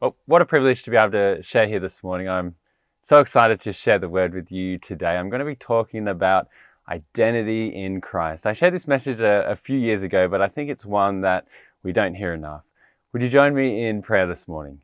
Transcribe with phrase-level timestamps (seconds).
[0.00, 2.28] Well, what a privilege to be able to share here this morning.
[2.28, 2.54] I'm
[3.02, 5.16] so excited to share the word with you today.
[5.16, 6.46] I'm going to be talking about
[6.88, 8.46] identity in Christ.
[8.46, 11.48] I shared this message a, a, few years ago, but I think it's one that
[11.82, 12.62] we don't hear enough.
[13.12, 14.82] Would you join me in prayer this morning?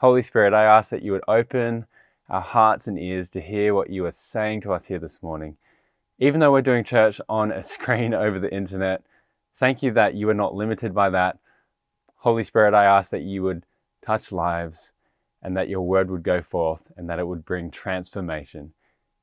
[0.00, 1.86] Holy Spirit, I ask that you would open
[2.28, 5.56] our hearts and ears to hear what you are saying to us here this morning.
[6.18, 9.02] Even though we're doing church on a screen over the internet,
[9.58, 11.38] thank you that you are not limited by that
[12.26, 13.62] Holy Spirit, I ask that you would
[14.04, 14.90] touch lives
[15.40, 18.72] and that your word would go forth and that it would bring transformation.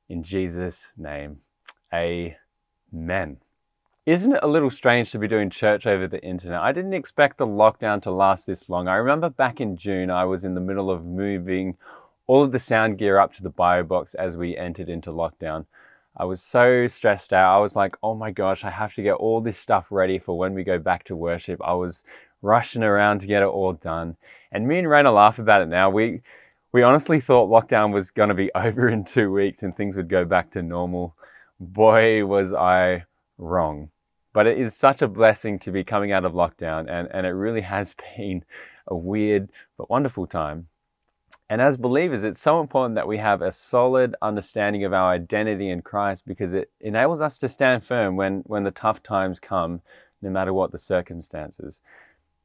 [0.08, 1.40] In Jesus' name,
[1.92, 3.36] amen.
[4.06, 6.62] Isn't it a little strange to be doing church over the internet?
[6.62, 8.88] I didn't expect the lockdown to last this long.
[8.88, 11.76] I remember back in June, I was in the middle of moving
[12.26, 15.66] all of the sound gear up to the bio box as we entered into lockdown.
[16.16, 17.54] I was so stressed out.
[17.54, 20.38] I was like, oh my gosh, I have to get all this stuff ready for
[20.38, 21.60] when we go back to worship.
[21.62, 22.04] I was
[22.44, 24.16] rushing around to get it all done.
[24.52, 25.90] And me and Raina laugh about it now.
[25.90, 26.20] We
[26.72, 30.08] we honestly thought lockdown was going to be over in two weeks and things would
[30.08, 31.16] go back to normal.
[31.58, 33.04] Boy, was I
[33.38, 33.90] wrong.
[34.32, 37.30] But it is such a blessing to be coming out of lockdown, and, and it
[37.30, 38.44] really has been
[38.86, 40.66] a weird but wonderful time.
[41.48, 45.70] And as believers, it's so important that we have a solid understanding of our identity
[45.70, 49.82] in Christ because it enables us to stand firm when, when the tough times come,
[50.20, 51.80] no matter what the circumstances.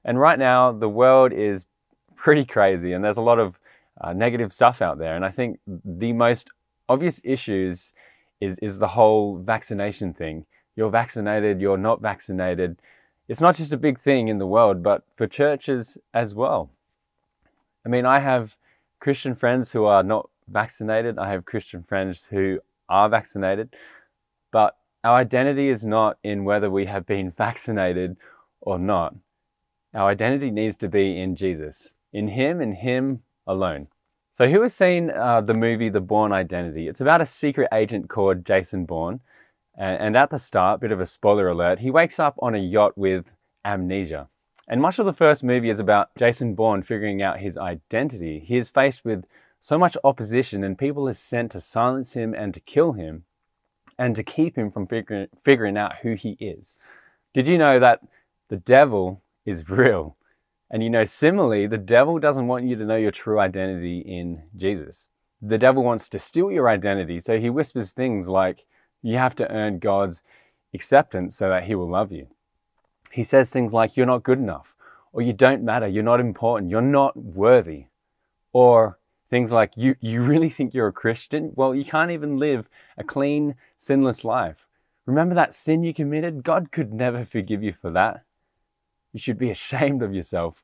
[0.09, 1.67] And right now, the world is
[2.15, 3.59] pretty crazy, and there's a lot of
[4.02, 5.15] uh, negative stuff out there.
[5.15, 6.47] And I think the most
[6.89, 7.93] obvious issues
[8.41, 10.47] is, is the whole vaccination thing.
[10.75, 12.81] You're vaccinated, you're not vaccinated.
[13.27, 16.71] It's not just a big thing in the world, but for churches as well.
[17.85, 18.57] I mean, I have
[18.99, 23.75] Christian friends who are not vaccinated, I have Christian friends who are vaccinated,
[24.52, 28.17] but our identity is not in whether we have been vaccinated
[28.59, 29.13] or not.
[29.93, 33.87] Our identity needs to be in Jesus, in Him and Him alone.
[34.31, 36.87] So, who has seen uh, the movie The Bourne Identity?
[36.87, 39.19] It's about a secret agent called Jason Bourne.
[39.75, 42.97] And, at the start, bit of a spoiler alert, he wakes up on a yacht
[42.97, 43.25] with
[43.64, 44.27] amnesia.
[44.67, 48.39] And much of the first movie is about Jason Bourne figuring out his identity.
[48.39, 49.23] He is faced with
[49.61, 53.23] so much opposition, and people are sent to silence him and to kill him
[53.97, 56.75] and to keep him from figuring, figuring out who he is.
[57.33, 58.02] Did you know that
[58.49, 60.16] the devil is real.
[60.72, 64.44] And you know, similarly, the devil doesn't want you to know your true identity in
[64.55, 65.08] Jesus.
[65.42, 68.66] The devil wants to steal your identity, so he whispers things like,
[69.02, 70.22] you have to earn God's
[70.73, 72.27] acceptance so that he will love you.
[73.11, 74.76] He says things like, you're not good enough,
[75.14, 77.86] or you don't matter, you're not important, you're not worthy.
[78.52, 81.52] Or things like, you, you really think you're a Christian?
[81.56, 82.67] Well, you can't even live
[82.98, 84.67] a clean, sinless life.
[85.06, 86.44] Remember that sin you committed?
[86.44, 88.23] God could never forgive you for that.
[89.14, 90.64] You should be ashamed of yourself.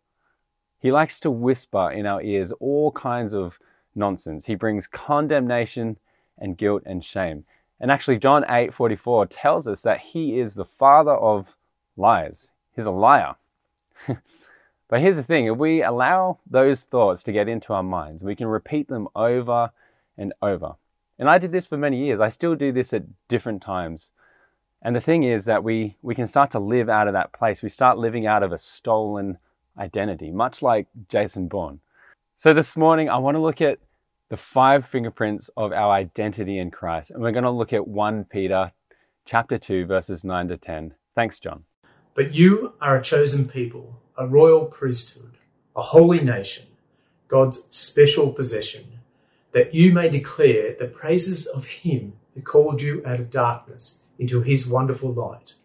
[0.80, 3.60] He likes to whisper in our ears all kinds of
[3.96, 4.46] nonsense.
[4.46, 5.98] He brings condemnation
[6.38, 7.46] and guilt and shame.
[7.80, 11.56] And actually, John 8 44 tells us that he is the father of
[11.98, 12.52] lies.
[12.76, 13.36] He's a liar.
[14.08, 18.36] but here's the thing if we allow those thoughts to get into our minds, we
[18.36, 19.72] can repeat them over
[20.18, 20.76] and over.
[21.18, 22.20] And I did this for many years.
[22.20, 24.12] I still do this at different times.
[24.86, 27.64] And the thing is that we, we can start to live out of that place.
[27.64, 29.40] We start living out of a stolen
[29.80, 31.80] identity, much like Jason Bourne.
[32.38, 33.80] So this morning, I want to look at
[34.30, 37.10] the five fingerprints of our identity in Christ.
[37.10, 38.74] And we're going to look at 1 Peter
[39.26, 40.94] chapter 2, verses 9 to 10.
[41.16, 41.64] Thanks, John.
[42.14, 45.40] But you are a chosen people, a royal priesthood,
[45.76, 46.68] a holy nation,
[47.28, 49.00] God's special possession,
[49.52, 54.42] that you may declare the praises of him who called you out of darkness into
[54.42, 55.56] his wonderful light.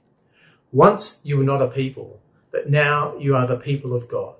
[0.72, 4.36] Once you were not a people, but now you are the people of God.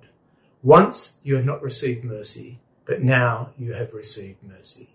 [0.62, 4.90] Once you had not received mercy, but now you have received mercy.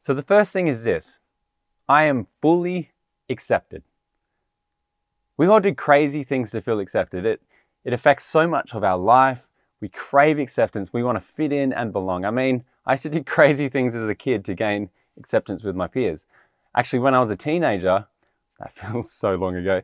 [0.00, 1.20] So the first thing is this
[1.88, 2.90] I am fully
[3.28, 3.82] accepted.
[5.36, 7.26] We all do crazy things to feel accepted.
[7.26, 7.42] It,
[7.84, 9.48] it affects so much of our life.
[9.80, 10.92] We crave acceptance.
[10.92, 12.24] We want to fit in and belong.
[12.24, 15.76] I mean, I used to do crazy things as a kid to gain acceptance with
[15.76, 16.26] my peers.
[16.76, 18.06] Actually, when I was a teenager,
[18.64, 19.82] that feels so long ago.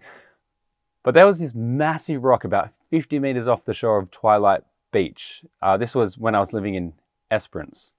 [1.03, 4.63] But there was this massive rock about 50 meters off the shore of Twilight
[4.93, 5.45] Beach.
[5.63, 6.95] Uh, this was when I was living in
[7.31, 7.93] Esperance.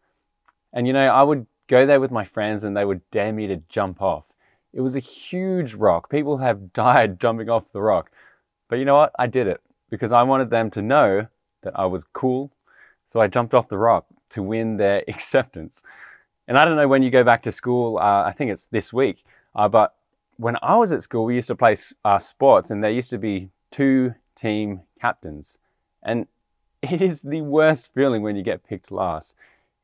[0.73, 3.47] And you know, I would go there with my friends and they would dare me
[3.47, 4.25] to jump off.
[4.73, 6.09] It was a huge rock.
[6.09, 8.11] People have died jumping off the rock.
[8.69, 9.13] But you know what?
[9.17, 11.27] I did it because I wanted them to know
[11.63, 12.51] that I was cool.
[13.09, 15.83] So I jumped off the rock to win their acceptance.
[16.47, 18.91] And I don't know when you go back to school, uh, I think it's this
[18.91, 19.23] week,
[19.55, 19.95] uh, but
[20.41, 23.19] when I was at school, we used to play uh, sports, and there used to
[23.19, 25.59] be two team captains.
[26.01, 26.25] And
[26.81, 29.35] it is the worst feeling when you get picked last.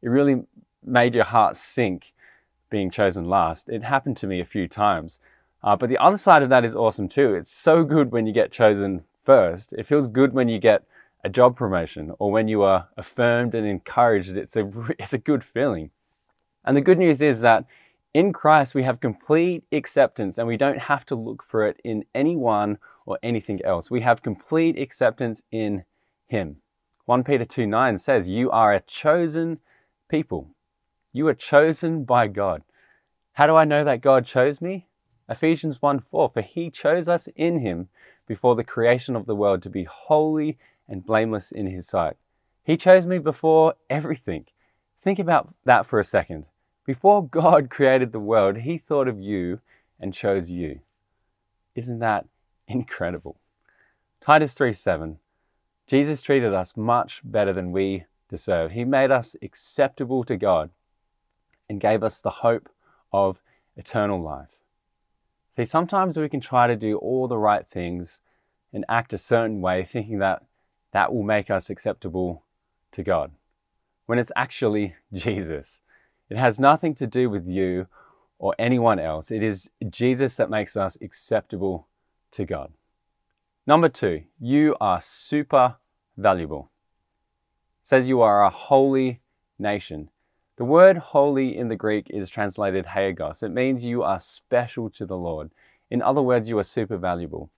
[0.02, 0.44] It really
[0.84, 2.14] made your heart sink
[2.72, 3.70] being chosen last.
[3.70, 5.20] It happened to me a few times.
[5.64, 7.36] Uh, but the other side of that is awesome too.
[7.36, 9.74] It's so good when you get chosen first.
[9.74, 10.84] It feels good when you get
[11.24, 14.36] a job promotion or when you are affirmed and encouraged.
[14.36, 15.92] It's a, it's a good feeling.
[16.66, 17.66] And the good news is that
[18.14, 22.06] in Christ we have complete acceptance and we don't have to look for it in
[22.16, 23.92] anyone or anything else.
[23.92, 25.84] We have complete acceptance in
[26.28, 26.58] Him.
[27.06, 29.60] 1 Peter 2 9 says, You are a chosen
[30.10, 30.50] people.
[31.14, 32.64] You are chosen by God.
[33.34, 34.88] How do I know that God chose me?
[35.30, 37.90] Ephesians 1 4 For He chose us in Him
[38.28, 40.58] before the creation of the world to be holy
[40.88, 42.18] and blameless in His sight.
[42.64, 44.46] He chose me before everything.
[45.02, 46.46] Think about that for a second.
[46.88, 49.60] Before God created the world, He thought of you
[50.00, 50.80] and chose you.
[51.76, 52.26] Isn't that
[52.68, 53.38] incredible?
[54.22, 55.20] Titus 3 7
[55.86, 58.72] Jesus treated us much better than we deserve.
[58.72, 60.70] He made us acceptable to God
[61.70, 62.70] and gave us the hope
[63.14, 63.42] of
[63.76, 64.50] eternal life.
[65.56, 68.20] See, sometimes we can try to do all the right things
[68.74, 70.44] and act a certain way, thinking that
[70.92, 72.44] that will make us acceptable
[72.92, 73.32] to God,
[74.06, 75.82] when it's actually Jesus.
[76.30, 77.88] It has nothing to do with you
[78.40, 79.32] or anyone else.
[79.32, 81.88] It is Jesus that makes us acceptable
[82.32, 82.74] to God.
[83.66, 85.78] Number two, you are super
[86.18, 86.70] valuable.
[87.84, 89.22] It says you are a holy
[89.58, 90.10] nation.
[90.58, 93.44] The word holy in the Greek is translated hagios.
[93.44, 95.52] It means you are special to the Lord.
[95.90, 97.50] In other words, you are super valuable.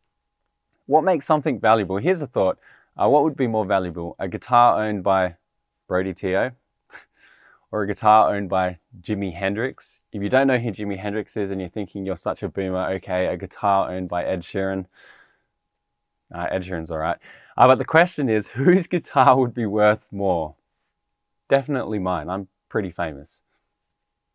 [0.86, 1.98] What makes something valuable?
[1.98, 2.60] Here's a thought.
[2.98, 4.16] Uh, what would be more valuable?
[4.20, 5.36] A guitar owned by
[5.88, 6.52] Brody Teo
[7.72, 10.00] or a guitar owned by Jimi Hendrix?
[10.12, 12.90] If you don't know who Jimi Hendrix is and you're thinking you're such a boomer,
[12.94, 14.86] okay, a guitar owned by Ed Sheeran.
[16.34, 17.18] Uh, Ed Sheeran's all right.
[17.58, 20.56] Uh, but the question is, whose guitar would be worth more?
[21.50, 22.30] Definitely mine.
[22.30, 23.42] I'm pretty famous.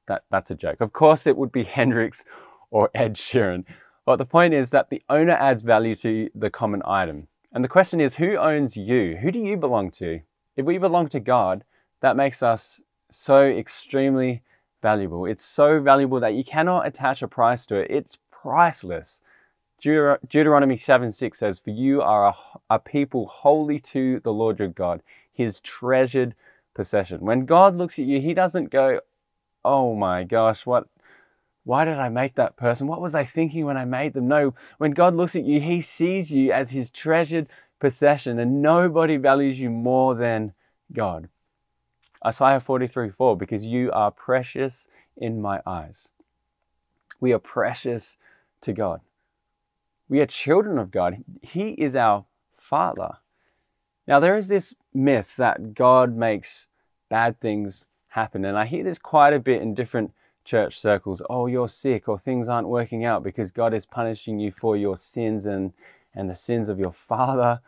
[0.06, 0.80] That, that's a joke.
[0.80, 2.24] Of course, it would be Hendrix
[2.70, 3.64] or Ed Sheeran.
[4.04, 7.28] But the point is that the owner adds value to the common item.
[7.52, 9.16] And the question is, who owns you?
[9.16, 10.20] Who do you belong to?
[10.56, 11.64] If we belong to God,
[12.00, 12.80] that makes us
[13.16, 14.42] so extremely
[14.82, 15.24] valuable.
[15.24, 17.90] It's so valuable that you cannot attach a price to it.
[17.90, 19.20] It's priceless.
[19.80, 22.34] Deut- Deuteronomy 7 6 says, For you are a,
[22.70, 25.02] a people holy to the Lord your God,
[25.32, 26.34] his treasured
[26.74, 27.20] possession.
[27.20, 29.00] When God looks at you, he doesn't go,
[29.64, 30.88] Oh my gosh, what
[31.64, 32.86] why did I make that person?
[32.86, 34.28] What was I thinking when I made them?
[34.28, 37.48] No, when God looks at you, he sees you as his treasured
[37.80, 40.52] possession, and nobody values you more than
[40.92, 41.30] God.
[42.26, 46.08] Isaiah 43 4, because you are precious in my eyes.
[47.20, 48.18] We are precious
[48.62, 49.00] to God.
[50.08, 51.24] We are children of God.
[51.42, 52.24] He is our
[52.56, 53.18] Father.
[54.06, 56.68] Now, there is this myth that God makes
[57.08, 60.12] bad things happen, and I hear this quite a bit in different
[60.44, 61.22] church circles.
[61.28, 64.96] Oh, you're sick, or things aren't working out because God is punishing you for your
[64.96, 65.72] sins and,
[66.14, 67.60] and the sins of your father.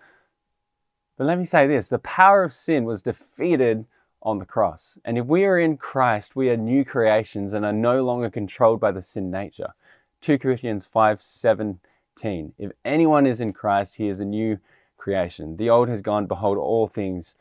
[1.16, 3.86] But let me say this the power of sin was defeated
[4.22, 4.98] on the cross.
[5.04, 8.80] And if we are in Christ, we are new creations and are no longer controlled
[8.80, 9.74] by the sin nature.
[10.22, 12.54] 2 Corinthians 5 17.
[12.58, 14.58] If anyone is in Christ, he is a new
[14.96, 15.56] creation.
[15.56, 17.34] The old has gone, behold, all things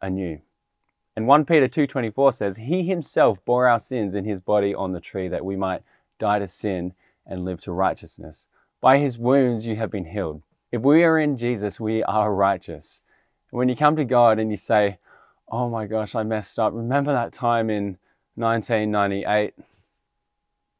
[0.00, 0.40] are new.
[1.16, 5.00] And 1 Peter 2:24 says, "He himself bore our sins in his body on the
[5.00, 5.82] tree that we might
[6.20, 6.94] die to sin
[7.26, 8.46] and live to righteousness.
[8.80, 13.02] By his wounds you have been healed." If we are in Jesus, we are righteous.
[13.50, 14.98] When you come to God and you say,
[15.50, 17.98] "Oh my gosh, I messed up." Remember that time in
[18.34, 19.54] 1998?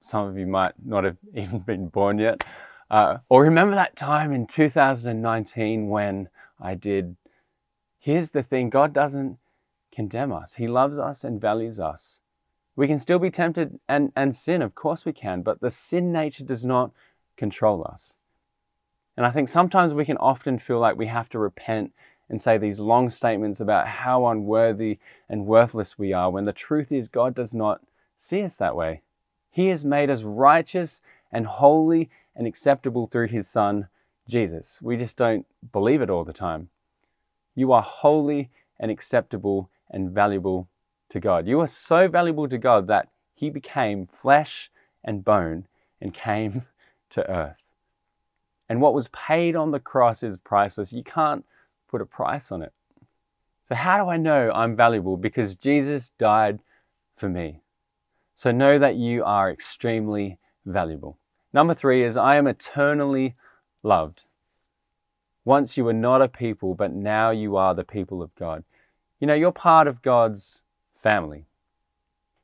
[0.00, 2.44] Some of you might not have even been born yet.
[2.90, 6.28] Uh, or remember that time in 2019 when
[6.60, 7.16] I did.
[7.98, 9.38] Here's the thing God doesn't
[9.92, 12.20] condemn us, He loves us and values us.
[12.76, 16.12] We can still be tempted and, and sin, of course we can, but the sin
[16.12, 16.92] nature does not
[17.36, 18.14] control us.
[19.16, 21.92] And I think sometimes we can often feel like we have to repent
[22.28, 26.92] and say these long statements about how unworthy and worthless we are when the truth
[26.92, 27.80] is God does not
[28.16, 29.02] see us that way.
[29.50, 31.00] He has made us righteous
[31.32, 33.88] and holy and acceptable through his son,
[34.28, 34.80] Jesus.
[34.82, 36.68] We just don't believe it all the time.
[37.54, 40.68] You are holy and acceptable and valuable
[41.10, 41.46] to God.
[41.46, 44.70] You are so valuable to God that he became flesh
[45.02, 45.66] and bone
[46.00, 46.66] and came
[47.10, 47.72] to earth.
[48.68, 50.92] And what was paid on the cross is priceless.
[50.92, 51.44] You can't
[51.88, 52.72] put a price on it.
[53.68, 55.16] So, how do I know I'm valuable?
[55.16, 56.60] Because Jesus died
[57.16, 57.60] for me.
[58.34, 61.18] So, know that you are extremely valuable.
[61.52, 63.34] Number three is I am eternally
[63.82, 64.24] loved.
[65.44, 68.64] Once you were not a people, but now you are the people of God.
[69.18, 70.62] You know, you're part of God's
[70.94, 71.46] family.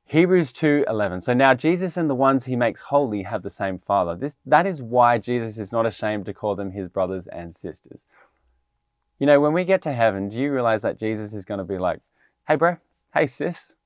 [0.06, 1.22] Hebrews 2:11.
[1.22, 4.14] So now Jesus and the ones he makes holy have the same Father.
[4.14, 8.06] This that is why Jesus is not ashamed to call them his brothers and sisters.
[9.18, 11.64] You know, when we get to heaven, do you realize that Jesus is going to
[11.64, 12.00] be like,
[12.49, 12.78] "Hey bro,
[13.14, 13.76] hey sis."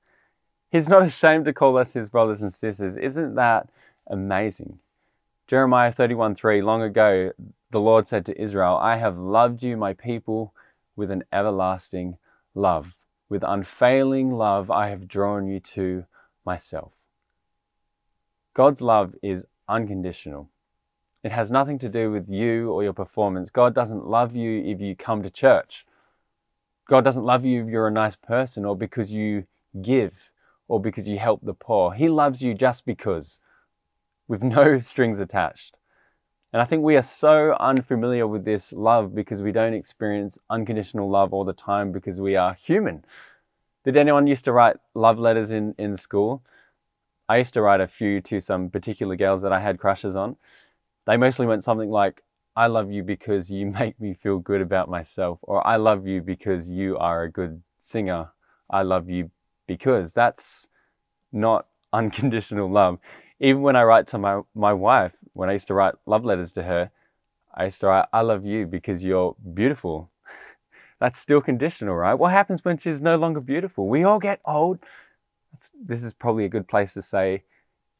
[0.71, 2.97] He's not ashamed to call us his brothers and sisters.
[2.97, 3.69] Isn't that
[4.07, 4.79] amazing?
[5.47, 7.31] Jeremiah 31:3 long ago
[7.71, 10.53] the Lord said to Israel, "I have loved you, my people,
[10.95, 12.17] with an everlasting
[12.55, 12.95] love.
[13.29, 16.05] With unfailing love I have drawn you to
[16.45, 16.93] myself."
[18.55, 20.49] God's love is unconditional.
[21.23, 23.49] It has nothing to do with you or your performance.
[23.49, 25.85] God doesn't love you if you come to church.
[26.87, 29.45] God doesn't love you if you're a nice person or because you
[29.81, 30.31] give
[30.67, 31.93] or because you help the poor.
[31.93, 33.39] He loves you just because
[34.27, 35.75] with no strings attached.
[36.51, 41.09] And I think we are so unfamiliar with this love because we don't experience unconditional
[41.09, 43.05] love all the time because we are human.
[43.83, 46.43] Did anyone used to write love letters in, in school?
[47.27, 50.37] I used to write a few to some particular girls that I had crushes on.
[51.09, 52.23] They mostly went something like,
[52.55, 56.21] I love you because you make me feel good about myself, or I love you
[56.21, 58.29] because you are a good singer.
[58.69, 59.31] I love you
[59.67, 60.67] because that's
[61.33, 62.99] not unconditional love
[63.39, 66.51] even when I write to my, my wife, when I used to write love letters
[66.53, 66.91] to her,
[67.55, 70.11] I used to write, I love you because you're beautiful.
[70.99, 72.13] That's still conditional, right?
[72.13, 73.87] What happens when she's no longer beautiful?
[73.87, 74.79] We all get old.
[75.53, 77.43] That's, this is probably a good place to say,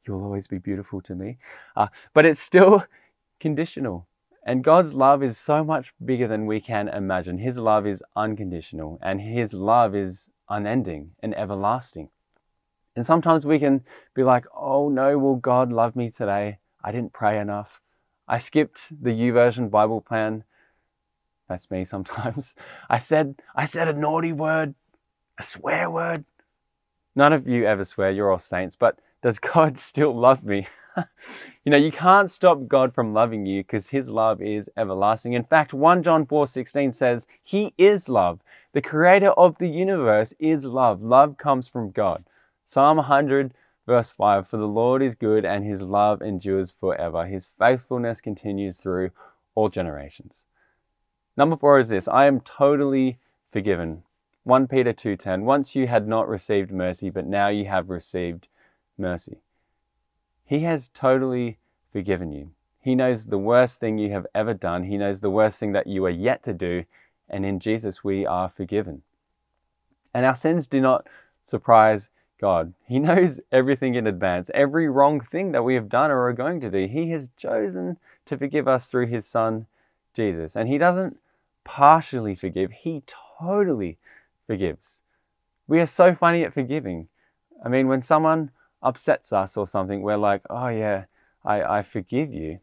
[0.10, 1.38] You'll always be beautiful to me.
[1.76, 2.84] Uh, but it's still
[3.40, 4.08] conditional.
[4.44, 7.38] And God's love is so much bigger than we can imagine.
[7.38, 12.10] His love is unconditional, and His love is unending and everlasting.
[12.96, 13.84] And sometimes we can
[14.16, 16.58] be like, oh no, will God love me today?
[16.84, 17.80] I didn't pray enough.
[18.28, 20.44] I skipped the YouVersion Bible plan.
[21.48, 22.56] That's me sometimes.
[22.90, 24.74] I said I said a naughty word,
[25.38, 26.26] a swear word.
[27.16, 30.68] None of you ever swear, you're all saints, but does God still love me?
[31.64, 35.34] you know, you can't stop God from loving you because his love is everlasting.
[35.34, 38.42] In fact, 1 John 4:16 says, "He is love.
[38.74, 41.04] The creator of the universe is love.
[41.04, 42.24] Love comes from God."
[42.66, 43.54] Psalm 100,
[43.88, 47.26] verse 5 For the Lord is good and his love endures forever.
[47.26, 49.12] His faithfulness continues through
[49.56, 50.46] all generations.
[51.36, 53.20] Number four is this I am totally
[53.52, 54.04] forgiven.
[54.44, 58.56] 1 Peter 2:10 Once you had not received mercy, but now you have received mercy.
[60.46, 61.58] He has totally
[61.92, 62.52] forgiven you.
[62.82, 64.84] He knows the worst thing you have ever done.
[64.84, 66.86] He knows the worst thing that you are yet to do,
[67.30, 69.04] and in Jesus we are forgiven.
[70.14, 71.08] And our sins do not
[71.46, 72.74] surprise God.
[72.88, 76.62] He knows everything in advance, every wrong thing that we have done or are going
[76.62, 76.88] to do.
[76.88, 79.68] He has chosen to forgive us through his Son,
[80.14, 80.56] Jesus.
[80.56, 81.18] And he doesn't
[81.64, 83.04] partially forgive, he
[83.40, 83.98] totally
[84.48, 85.02] forgives.
[85.68, 87.10] We are so funny at forgiving.
[87.64, 91.06] I mean, when someone upsets us or something, we're like, oh yeah,
[91.44, 92.60] I, I forgive you.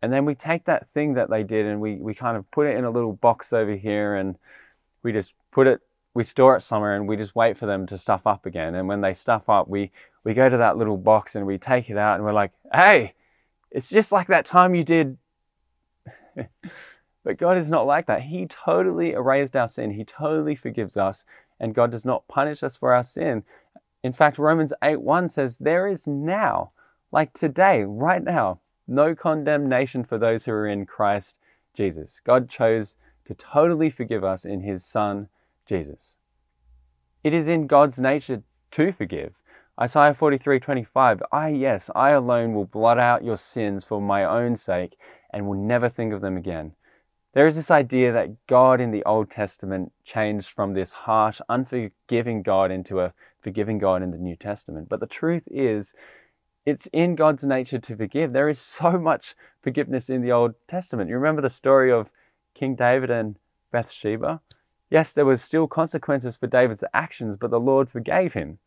[0.00, 2.66] And then we take that thing that they did and we, we kind of put
[2.66, 4.36] it in a little box over here and
[5.02, 5.80] we just put it
[6.14, 8.74] we store it somewhere and we just wait for them to stuff up again.
[8.74, 9.90] And when they stuff up, we,
[10.24, 13.14] we go to that little box and we take it out and we're like, hey,
[13.70, 15.16] it's just like that time you did.
[17.24, 18.22] but God is not like that.
[18.22, 21.24] He totally erased our sin, He totally forgives us,
[21.58, 23.44] and God does not punish us for our sin.
[24.02, 26.72] In fact, Romans 8 1 says, There is now,
[27.12, 31.36] like today, right now, no condemnation for those who are in Christ
[31.74, 32.20] Jesus.
[32.24, 35.28] God chose to totally forgive us in His Son
[35.66, 36.16] Jesus.
[37.22, 38.42] It is in God's nature
[38.72, 39.34] to forgive.
[39.80, 44.98] Isaiah 43:25 I yes, I alone will blot out your sins for my own sake
[45.32, 46.74] and will never think of them again.
[47.32, 52.42] There is this idea that God in the Old Testament changed from this harsh, unforgiving
[52.42, 54.88] God into a forgiving God in the New Testament.
[54.88, 55.92] But the truth is,
[56.64, 58.32] it's in God's nature to forgive.
[58.32, 61.10] There is so much forgiveness in the Old Testament.
[61.10, 62.10] You remember the story of
[62.54, 63.36] King David and
[63.70, 64.40] Bathsheba?
[64.90, 68.58] Yes, there was still consequences for David's actions, but the Lord forgave him.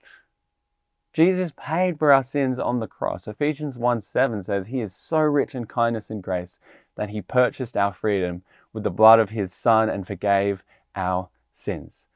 [1.15, 3.25] Jesus paid for our sins on the cross.
[3.25, 6.59] Ephesians 1 7 says, He is so rich in kindness and grace
[6.95, 10.61] that He purchased our freedom with the blood of His Son and forgave
[10.93, 12.07] our sins.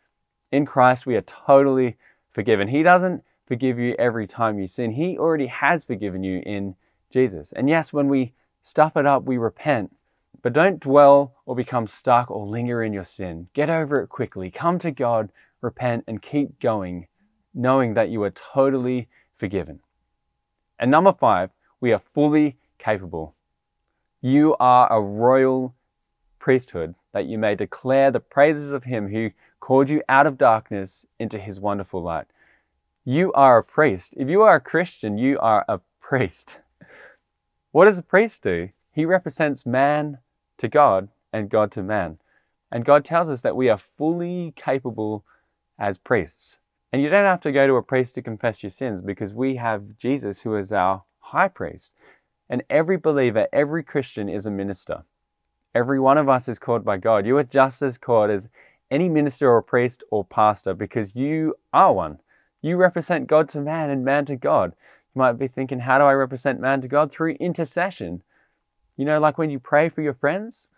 [0.51, 1.95] In Christ, we are totally
[2.31, 2.67] forgiven.
[2.67, 6.75] He doesn't forgive you every time you sin, He already has forgiven you in
[7.11, 7.51] Jesus.
[7.51, 9.95] And yes, when we stuff it up, we repent.
[10.41, 13.47] But don't dwell or become stuck or linger in your sin.
[13.53, 14.51] Get over it quickly.
[14.51, 15.31] Come to God,
[15.61, 17.07] repent, and keep going,
[17.53, 19.79] knowing that you are totally forgiven.
[20.77, 21.49] And number five,
[21.81, 23.35] we are fully capable.
[24.21, 25.75] You are a royal
[26.39, 31.05] priesthood, that you may declare the praises of him who called you out of darkness
[31.19, 32.27] into his wonderful light.
[33.05, 34.13] You are a priest.
[34.15, 36.59] If you are a Christian, you are a priest.
[37.71, 38.69] What does a priest do?
[38.91, 40.17] He represents man
[40.57, 42.17] to God and God to man.
[42.71, 45.23] And God tells us that we are fully capable
[45.77, 46.57] as priests.
[46.91, 49.57] And you don't have to go to a priest to confess your sins because we
[49.57, 51.91] have Jesus who is our high priest.
[52.49, 55.03] And every believer, every Christian is a minister.
[55.75, 57.27] Every one of us is called by God.
[57.27, 58.49] You are just as called as
[58.91, 62.19] any minister or priest or pastor because you are one.
[62.61, 64.73] You represent God to man and man to God.
[65.15, 67.11] You might be thinking, how do I represent man to God?
[67.11, 68.23] Through intercession.
[68.97, 70.69] You know, like when you pray for your friends,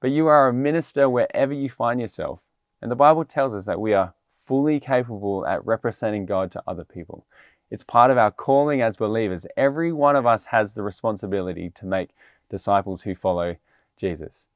[0.00, 2.40] but you are a minister wherever you find yourself.
[2.80, 6.84] And the Bible tells us that we are fully capable at representing God to other
[6.84, 7.24] people.
[7.70, 9.46] It's part of our calling as believers.
[9.56, 12.10] Every one of us has the responsibility to make
[12.50, 13.56] disciples who follow
[13.96, 14.48] Jesus.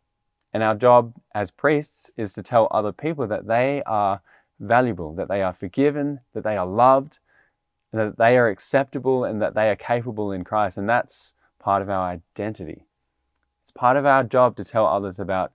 [0.56, 4.22] And our job as priests is to tell other people that they are
[4.58, 7.18] valuable, that they are forgiven, that they are loved,
[7.92, 10.78] and that they are acceptable and that they are capable in Christ.
[10.78, 12.86] And that's part of our identity.
[13.64, 15.52] It's part of our job to tell others about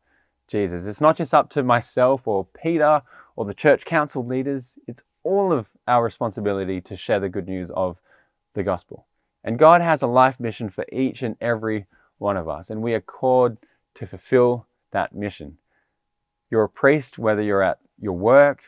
[0.47, 0.85] Jesus.
[0.85, 3.01] It's not just up to myself or Peter
[3.35, 7.71] or the church council leaders, it's all of our responsibility to share the good news
[7.71, 7.99] of
[8.53, 9.07] the gospel.
[9.43, 11.87] And God has a life mission for each and every
[12.19, 13.57] one of us, and we are called
[13.95, 15.57] to fulfill that mission.
[16.49, 18.63] You're a priest whether you're at your work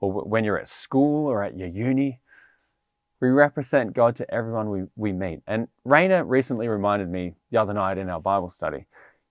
[0.00, 2.20] or when you're at school or at your uni.
[3.20, 5.40] We represent God to everyone we, we meet.
[5.46, 8.86] And Raina recently reminded me the other night in our Bible study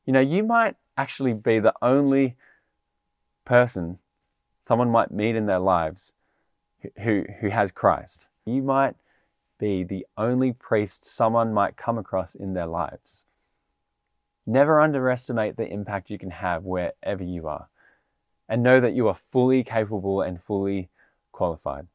[0.05, 2.35] you know, you might actually be the only
[3.43, 3.99] person
[4.61, 6.13] someone might meet in their lives
[7.03, 8.25] who, who has Christ.
[8.45, 8.95] You might
[9.59, 13.25] be the only priest someone might come across in their lives.
[14.47, 17.67] Never underestimate the impact you can have wherever you are.
[18.47, 20.89] And know that you are fully capable and fully
[21.31, 21.87] qualified.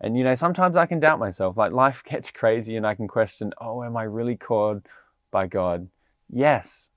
[0.00, 1.56] And you know, sometimes I can doubt myself.
[1.56, 4.82] Like life gets crazy and I can question, oh, am I really called
[5.30, 5.88] by God?
[6.30, 6.90] Yes.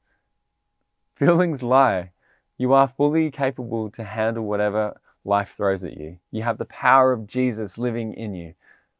[1.16, 2.12] Feelings lie.
[2.58, 6.18] You are fully capable to handle whatever life throws at you.
[6.32, 8.54] You have the power of Jesus living in you.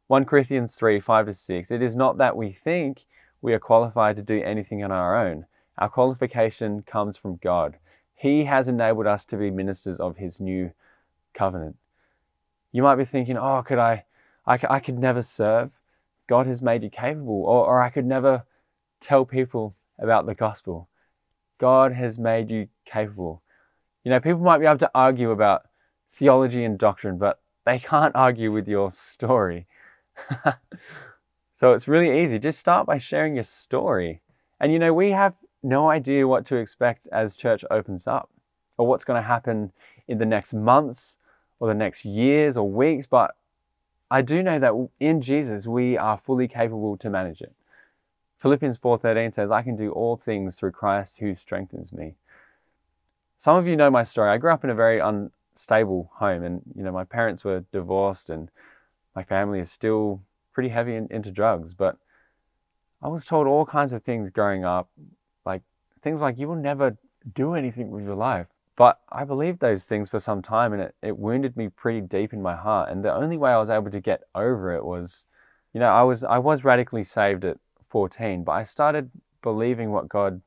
[0.08, 1.70] 1 Corinthians 3 5 to 6.
[1.70, 3.04] It is not that we think
[3.40, 5.46] we are qualified to do anything on our own.
[5.78, 7.78] Our qualification comes from God.
[8.14, 10.72] He has enabled us to be ministers of His new
[11.34, 11.76] covenant.
[12.70, 14.04] You might be thinking, oh, could I,
[14.46, 15.70] I, I could never serve.
[16.28, 18.44] God has made you capable, or, or I could never
[19.00, 20.88] tell people about the gospel.
[21.58, 23.42] God has made you capable.
[24.04, 25.62] You know, people might be able to argue about
[26.12, 29.66] theology and doctrine, but they can't argue with your story.
[31.54, 32.38] so it's really easy.
[32.38, 34.22] Just start by sharing your story.
[34.60, 38.30] And you know, we have no idea what to expect as church opens up
[38.76, 39.72] or what's going to happen
[40.08, 41.18] in the next months
[41.60, 43.36] or the next years or weeks, but
[44.10, 47.54] I do know that in Jesus we are fully capable to manage it.
[48.38, 52.16] Philippians 4:13 says, "I can do all things through Christ who strengthens me."
[53.38, 54.30] Some of you know my story.
[54.30, 58.28] I grew up in a very unstable home and you know my parents were divorced
[58.28, 58.50] and
[59.14, 60.22] my family is still
[60.52, 61.96] pretty heavy in, into drugs, but
[63.00, 64.90] I was told all kinds of things growing up
[65.44, 65.62] like
[66.02, 66.96] things like you will never
[67.34, 68.46] do anything with your life.
[68.76, 72.32] But I believed those things for some time and it, it wounded me pretty deep
[72.32, 72.90] in my heart.
[72.90, 75.26] And the only way I was able to get over it was,
[75.72, 77.58] you know, I was I was radically saved at
[77.90, 79.10] 14, but I started
[79.42, 80.40] believing what God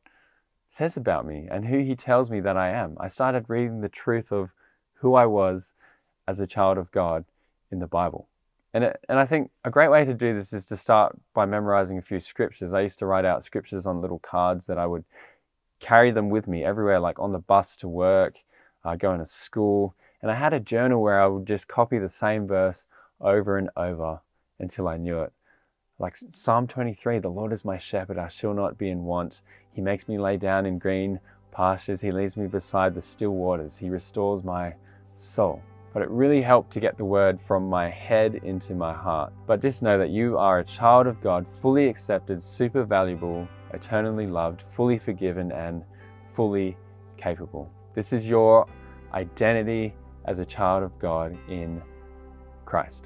[0.68, 2.98] says about me and who he tells me that I am.
[3.00, 4.50] I started reading the truth of
[4.96, 5.74] who I was
[6.28, 7.26] as a child of God
[7.72, 8.28] in the Bible.
[8.76, 11.46] And, it, and I think a great way to do this is to start by
[11.46, 12.74] memorizing a few scriptures.
[12.74, 15.06] I used to write out scriptures on little cards that I would
[15.80, 18.36] carry them with me everywhere, like on the bus to work,
[18.84, 19.96] uh, going to school.
[20.22, 22.86] And I had a journal where I would just copy the same verse
[23.22, 24.20] over and over
[24.60, 25.32] until I knew it.
[25.98, 29.42] Like Psalm 23 The Lord is my shepherd, I shall not be in want.
[29.72, 33.78] He makes me lay down in green pastures, He leads me beside the still waters,
[33.78, 34.74] He restores my
[35.16, 35.64] soul
[35.96, 39.32] but it really helped to get the word from my head into my heart.
[39.48, 44.28] But just know that you are a child of God, fully accepted, super valuable, eternally
[44.28, 45.86] loved, fully forgiven, and
[46.34, 46.76] fully
[47.16, 47.72] capable.
[47.94, 48.68] This is your
[49.14, 49.94] identity
[50.26, 51.82] as a child of God in
[52.66, 53.06] Christ.